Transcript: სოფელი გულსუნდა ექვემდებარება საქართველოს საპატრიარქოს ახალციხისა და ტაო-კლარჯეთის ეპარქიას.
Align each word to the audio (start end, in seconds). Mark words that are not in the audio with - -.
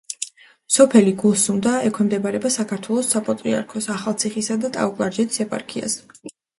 სოფელი 0.77 1.13
გულსუნდა 1.23 1.75
ექვემდებარება 1.91 2.53
საქართველოს 2.57 3.13
საპატრიარქოს 3.19 3.93
ახალციხისა 4.01 4.61
და 4.67 4.77
ტაო-კლარჯეთის 4.81 5.49
ეპარქიას. 5.49 6.03